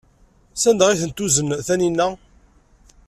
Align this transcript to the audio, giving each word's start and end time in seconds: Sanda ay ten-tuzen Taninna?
Sanda 0.61 0.85
ay 0.89 0.97
ten-tuzen 1.01 1.47
Taninna? 1.67 2.07